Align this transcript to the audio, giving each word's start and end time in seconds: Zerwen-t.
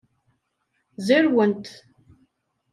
Zerwen-t. 1.05 1.65